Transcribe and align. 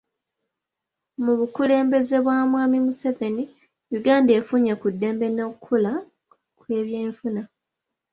Mu 1.23 1.33
bukulembeze 1.39 2.15
bwa 2.23 2.37
Mwami 2.49 2.77
Museveni, 2.85 3.43
Uganda 3.99 4.31
efunye 4.39 4.73
ku 4.81 4.87
dembe 4.99 5.27
n'okula 5.35 5.93
kw'ebyenfuna 6.59 7.41